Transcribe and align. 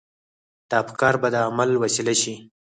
دا 0.69 0.75
افکار 0.83 1.13
به 1.21 1.27
د 1.33 1.35
عمل 1.47 1.69
وسيله 1.83 2.13
شي. 2.21 2.33